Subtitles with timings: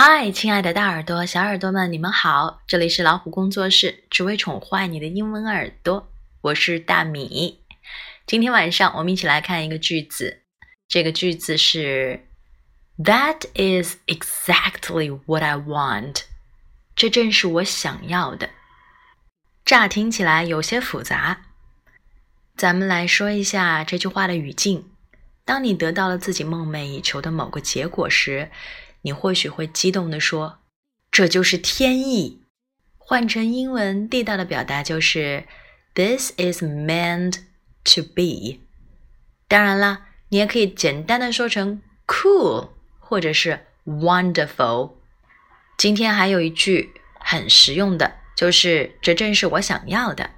[0.00, 2.62] 嗨，亲爱的大耳朵、小耳朵们，你们好！
[2.68, 6.08] 这里是老虎工作室，只为宠坏你的英文耳朵。
[6.40, 7.58] 我是大米。
[8.24, 10.42] 今天晚上我们一起来看一个句子，
[10.86, 12.28] 这个句子是
[12.98, 16.22] That is exactly what I want。
[16.94, 18.50] 这正是我想要的。
[19.64, 21.40] 乍听起来有些复杂，
[22.56, 24.92] 咱们来说一下这句话的语境。
[25.44, 28.48] 当你得到了自己梦寐以求的某个结果时，
[29.02, 30.58] 你或许会激动地说
[31.10, 32.42] ：“这就是天意。”
[32.98, 35.46] 换成英文地道的表达就是
[35.94, 37.38] “This is meant
[37.84, 38.60] to be”。
[39.48, 44.92] 当然啦，你也可以简单的说成 “cool” 或者是 “wonderful”。
[45.78, 50.30] 今天还有一句很实用的，就是“这正是我想要的”。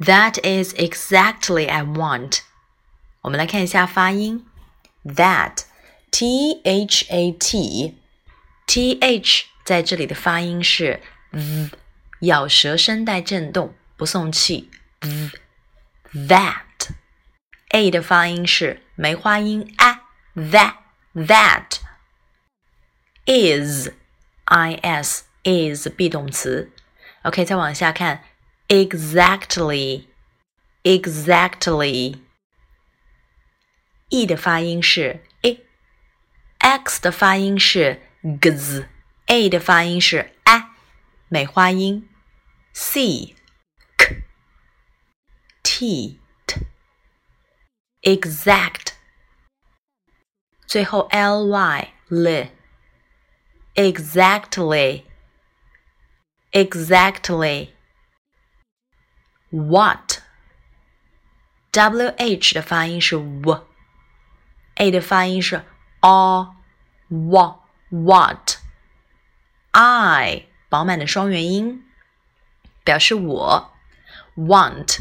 [0.00, 2.40] That is exactly I want。
[3.22, 4.44] 我们来看一下发音
[5.04, 5.60] ，that。
[6.15, 7.97] T H A T
[8.67, 11.69] T H 在这里的发音是 v，
[12.21, 14.69] 咬舌声带震动，不送气。
[15.01, 15.31] v
[16.13, 16.89] that
[17.69, 20.01] A 的发音是梅花音 a
[20.35, 20.75] that
[21.15, 21.79] that
[23.25, 23.89] is
[24.45, 26.71] I S is be 动词。
[27.23, 28.23] OK，再往下看，
[28.67, 30.05] exactly
[30.83, 32.19] exactly
[34.09, 35.23] E 的发音是
[36.65, 40.69] x 的发音是 gz，a 的发音是 a，
[41.27, 42.07] 美花音
[42.71, 43.35] c
[43.97, 44.23] k
[45.63, 46.59] t t
[48.01, 48.93] exact，
[50.65, 52.47] 最后 ly l
[53.73, 55.03] exactly
[56.51, 57.69] exactly
[59.49, 60.21] what
[61.71, 65.65] wh 的发音是 w，a 的发音是
[66.01, 66.54] a。
[67.09, 67.57] what
[67.89, 68.57] what
[69.71, 71.85] I 饱满的双元音
[72.83, 73.71] 表示我
[74.35, 74.99] want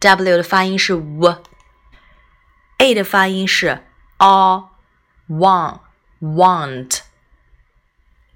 [0.00, 3.82] W 的发音是 w，A 的发音是
[4.18, 4.64] a
[5.28, 5.80] want
[6.20, 7.00] want。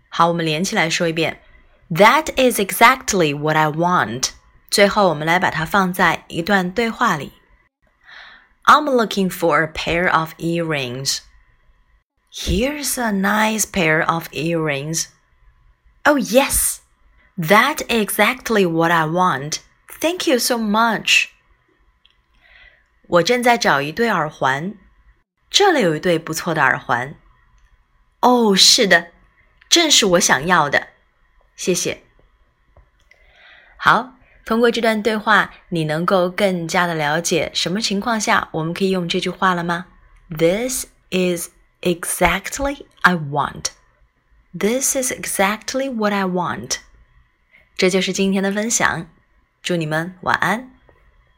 [0.08, 1.42] 好，我们连起来说一遍，
[1.90, 4.30] That is exactly what I want。
[4.70, 7.32] 最后，我们来把它放在一段对话里。
[8.64, 11.18] I'm looking for a pair of earrings.
[12.32, 15.08] Here's a nice pair of earrings.
[16.04, 16.80] Oh, yes,
[17.36, 19.60] that's exactly what I want.
[20.00, 21.28] Thank you so much.
[23.08, 24.74] 我正在找一对耳环，
[25.48, 27.14] 这里有一对不错的耳环。
[28.20, 29.12] 哦，是的，
[29.68, 30.88] 正是我想要的。
[31.56, 32.02] 谢谢。
[33.76, 34.14] 好，
[34.44, 39.86] 通过这段对话，你能够更加的了解什么情况下我们可以用这句话了吗？
[40.28, 41.48] This is
[41.80, 43.72] exactly I want.
[44.58, 46.78] This is exactly what I want.
[47.76, 49.08] 这就是今天的分享，
[49.62, 50.70] 祝你们晚安。